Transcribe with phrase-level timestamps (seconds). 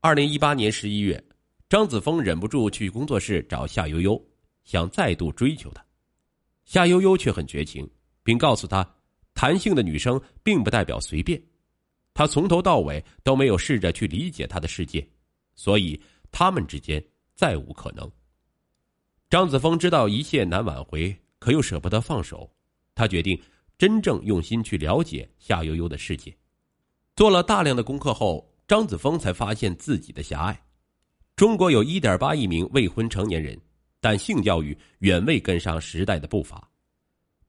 [0.00, 1.20] 二零一八年十一月，
[1.68, 4.24] 张子枫忍不住去工作室找夏悠悠，
[4.62, 5.84] 想再度追求她。
[6.64, 7.88] 夏悠悠却很绝情，
[8.22, 8.88] 并告诉他，
[9.34, 11.42] 弹性的女生并不代表随便。
[12.14, 15.04] 他从头到尾都没有试着去理解她的世界，
[15.56, 17.04] 所以他们之间
[17.34, 18.08] 再无可能。
[19.28, 22.48] 张子枫知道一切难挽回，可又舍不得放手，
[22.94, 23.36] 他决定
[23.76, 26.32] 真正用心去了解夏悠悠的世界。
[27.16, 28.48] 做了大量的功课后。
[28.68, 30.62] 张子枫才发现自己的狭隘。
[31.34, 33.58] 中国有一点八亿名未婚成年人，
[33.98, 36.70] 但性教育远未跟上时代的步伐。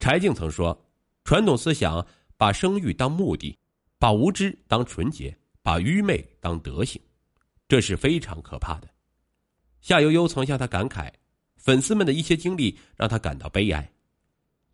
[0.00, 0.76] 柴静曾说
[1.22, 2.04] ：“传统思想
[2.36, 3.56] 把生育当目的，
[3.96, 7.00] 把无知当纯洁，把愚昧当德行，
[7.68, 8.88] 这是非常可怕的。”
[9.80, 11.12] 夏悠悠曾向他感慨，
[11.56, 13.88] 粉丝们的一些经历让他感到悲哀。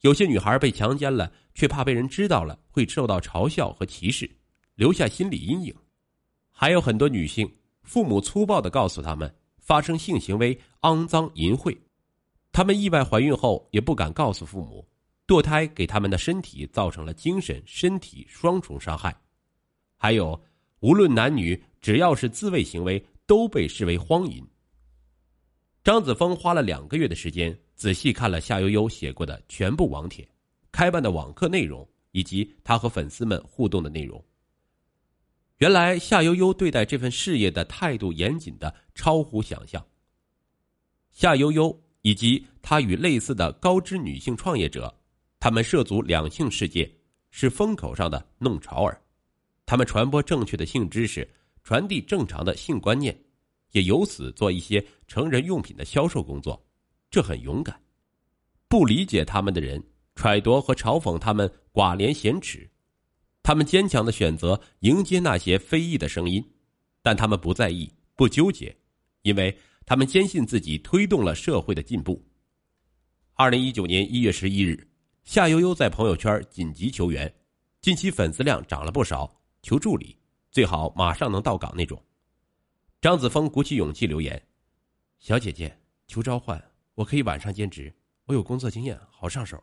[0.00, 4.30] 有些女孩被强奸了，却怕被人知道了会受到嘲笑和歧视，
[4.76, 5.74] 留下心理阴影。
[6.60, 7.50] 还有很多女性，
[7.84, 11.74] 父母粗暴的告诉他们发生性行为肮脏淫秽，
[12.52, 14.86] 她们意外怀孕后也不敢告诉父母，
[15.26, 19.18] 堕胎给他们的身体造成了精神、身体双重伤害。
[19.96, 20.38] 还有，
[20.80, 24.46] 无论男女，只要是自慰行为都被视为荒淫。
[25.82, 30.28] 张子枫花了两个月的时间，仔细看了夏悠悠写过的全部网帖、
[30.70, 34.22] 开办的网课内容以及他和粉丝们互动的内容。
[35.60, 39.84] 原来夏悠悠对待这份事业的态度严谨的超乎想象。
[41.10, 44.92] 夏悠悠以及她与类似的高知女性创业者，
[45.38, 46.90] 他们涉足两性世界，
[47.30, 48.98] 是风口上的弄潮儿。
[49.66, 51.28] 他们传播正确的性知识，
[51.62, 53.14] 传递正常的性观念，
[53.72, 56.58] 也由此做一些成人用品的销售工作，
[57.10, 57.78] 这很勇敢。
[58.66, 59.82] 不理解他们的人，
[60.14, 62.66] 揣度和嘲讽他们寡廉鲜耻。
[63.42, 66.44] 他们坚强的选择迎接那些非议的声音，
[67.02, 68.76] 但他们不在意、不纠结，
[69.22, 72.22] 因为他们坚信自己推动了社会的进步。
[73.34, 74.86] 二零一九年一月十一日，
[75.24, 77.32] 夏悠悠在朋友圈紧急求援，
[77.80, 80.16] 近期粉丝量涨了不少，求助理，
[80.50, 82.00] 最好马上能到岗那种。
[83.00, 84.40] 张子枫鼓起勇气留言
[85.18, 85.74] ：“小姐姐，
[86.06, 86.62] 求召唤，
[86.94, 87.90] 我可以晚上兼职，
[88.26, 89.62] 我有工作经验，好上手。”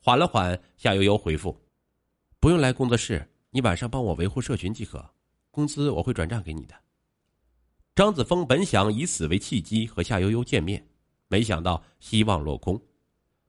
[0.00, 1.63] 缓了缓，夏悠悠回复。
[2.44, 5.02] 不用来工作室，你晚上帮我维护社群即可，
[5.50, 6.74] 工资我会转账给你的。
[7.94, 10.86] 张子枫本想以此为契机和夏悠悠见面，
[11.28, 12.78] 没想到希望落空。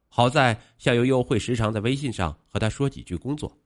[0.07, 3.59] 好在夏悠悠会时常在微信上和他说几句工作，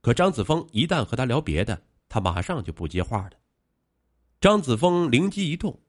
[0.00, 3.36] 可张子枫一旦和他聊别的，他马上就不接话的。
[4.40, 5.80] 张子枫灵机一动，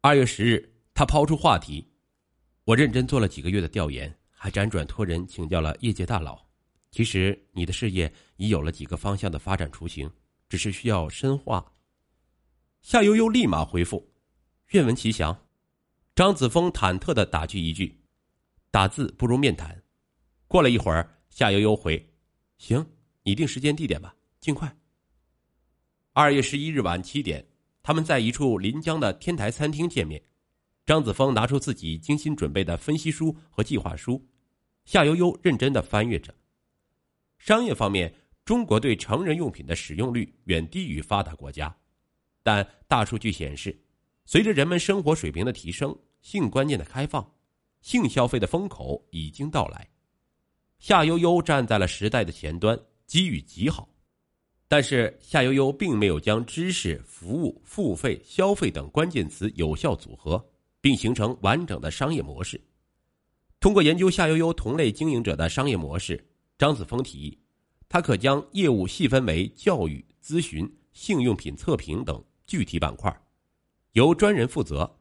[0.00, 1.88] 二月十日，他抛出话题
[2.66, 6.44] ：“我认真做了几个月的调研，还辗转托人请教了业界大佬。”
[6.96, 10.10] 其实你的事业已有了几个方向的发展雏形，
[10.48, 11.62] 只是需要深化。
[12.80, 14.10] 夏悠悠立马回复
[14.72, 15.38] ：“愿闻其详。”
[16.16, 18.00] 张子枫忐忑的打句一句
[18.72, 19.78] ：“打字不如面谈。”
[20.48, 22.02] 过了一会儿，夏悠悠回
[22.56, 22.82] ：“行，
[23.24, 24.74] 你定时间地点吧，尽快。”
[26.14, 27.46] 二月十一日晚七点，
[27.82, 30.24] 他们在一处临江的天台餐厅见面。
[30.86, 34.26] 张子枫拿出自己精心准备的分析书和计划书，
[34.86, 36.34] 夏悠悠认真的翻阅着。
[37.38, 38.12] 商业方面，
[38.44, 41.74] 中国对成人用品的使用率远低于发达国家，
[42.42, 43.76] 但大数据显示，
[44.24, 47.28] 随着人们生活水平的提升，性观念的开放，
[47.80, 49.88] 性消费的风口已经到来。
[50.78, 53.88] 夏悠悠站在了时代的前端，机遇极好。
[54.68, 60.44] 但是夏悠悠并没有将知识、服务、付费、消费等关键词有效组合，
[60.80, 62.60] 并形成完整的商业模式。
[63.60, 66.22] 通过研究夏悠悠同类经营者的商业模式。
[66.58, 67.38] 张子枫提议，
[67.88, 73.14] 他可将业务细分为教育、咨询、性用品测评等具体板块，
[73.92, 74.98] 由专人负责。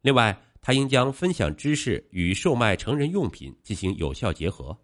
[0.00, 4.76] 另外，他应将分享知识与售卖成人用品进行有效结合。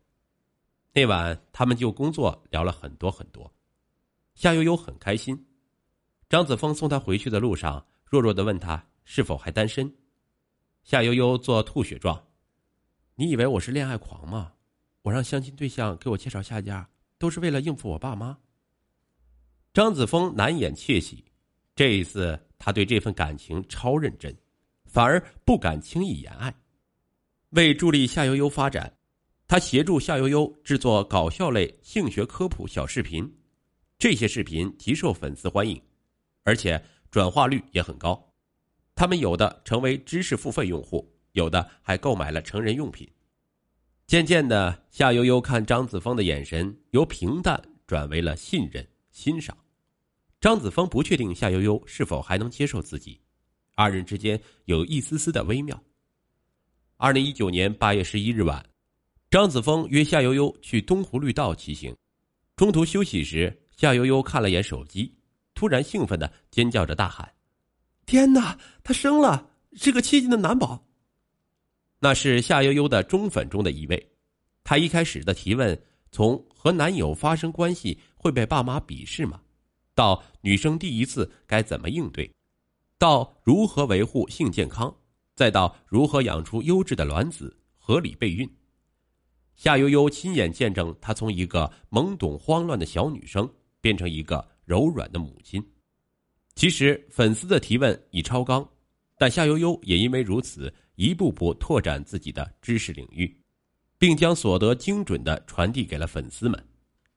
[0.92, 3.52] 那晚，他们就工作聊了很多很多。
[4.34, 5.46] 夏悠悠很开心。
[6.28, 9.92] 张子枫送她回去的路上，弱弱的问他是否还单身。
[10.82, 12.28] 夏悠悠做吐血状
[13.16, 14.52] ：“你以为我是恋爱狂吗？”
[15.04, 18.38] 我让相亲对象给我介绍下家，都是为了应付我爸妈。
[19.74, 21.22] 张子枫难掩窃喜，
[21.76, 24.34] 这一次他对这份感情超认真，
[24.86, 26.54] 反而不敢轻易言爱。
[27.50, 28.90] 为助力夏悠悠发展，
[29.46, 33.30] 他协助夏悠悠制作搞笑类性学科普小视频，
[33.98, 35.78] 这些视频极受粉丝欢迎，
[36.44, 38.32] 而且转化率也很高。
[38.94, 43.06] 他们有的成为知识付费用户，有的还购买了成人用品。
[44.06, 49.56] 渐渐的，夏悠悠看张子枫的眼神由平淡转为了信任、欣赏。
[50.40, 53.18] 张子枫不确定夏悠悠是否还能接受自己，
[53.74, 55.82] 二人之间有一丝丝的微妙。
[56.98, 58.62] 二零一九年八月十一日晚，
[59.30, 61.96] 张子枫约夏悠悠去东湖绿道骑行，
[62.56, 65.14] 中途休息时，夏悠悠看了眼手机，
[65.54, 67.32] 突然兴奋的尖叫着大喊
[68.04, 70.86] ：“天哪，她生了，是个七斤的男宝！”
[72.04, 74.12] 那是夏悠悠的忠粉中的一位。
[74.62, 79.40] 她一开始的提问，从和男友发生关系会被爸妈鄙视吗？
[79.94, 82.30] 到女生第一次该怎么应对，
[82.98, 84.94] 到如何维护性健康，
[85.34, 88.46] 再到如何养出优质的卵子，合理备孕。
[89.56, 95.66] 夏悠悠亲眼见证她从一个懵懂慌乱的小女生变成一个柔软的母亲。
[96.54, 98.68] 其实粉丝的提问已超纲，
[99.18, 103.34] 但夏悠悠也因为如此，一步步拓展自己的知识领域，
[103.98, 106.68] 并将所得精准的传递给了粉丝们。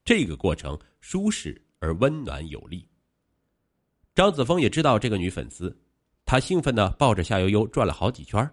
[0.03, 1.61] 这个过程舒适。
[1.79, 2.89] 而温暖有力。
[4.15, 5.79] 张子枫也知道这个女粉丝，
[6.25, 8.51] 他兴奋的抱着夏悠悠转了好几圈。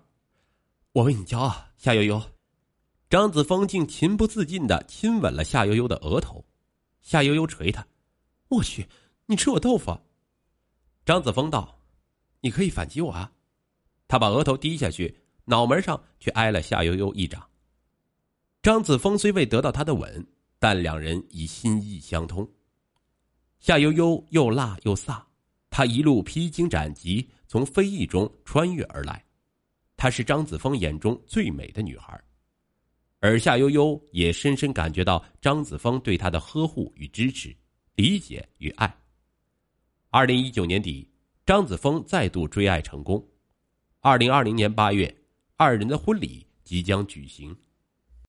[0.92, 2.22] 我为你骄傲，夏悠悠。
[3.08, 6.44] 张子枫竟情不自禁的亲吻了夏悠悠的额头。
[7.00, 7.86] 夏悠悠捶他
[8.48, 8.86] ：“我去，
[9.24, 9.98] 你吃我豆腐！”
[11.06, 11.80] 张子枫道
[12.42, 13.32] ：“你可以反击我啊！”
[14.14, 15.12] 他把额头低下去，
[15.44, 17.44] 脑门上却挨了夏悠悠一掌。
[18.62, 20.24] 张子枫虽未得到他的吻，
[20.60, 22.48] 但两人已心意相通。
[23.58, 25.20] 夏悠悠又辣又飒，
[25.68, 29.20] 她一路披荆斩棘，从非议中穿越而来。
[29.96, 32.16] 她是张子枫眼中最美的女孩，
[33.18, 37.52] 而夏悠悠也深深感觉到张子枫对她的呵护与支持、
[37.96, 38.96] 理解与爱。
[40.10, 41.10] 二零一九年底，
[41.44, 43.20] 张子枫再度追爱成功。
[44.06, 45.16] 二零二零年八月，
[45.56, 47.56] 二人的婚礼即将举行。